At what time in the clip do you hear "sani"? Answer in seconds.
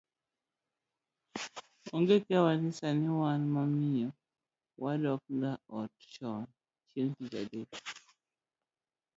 2.79-3.07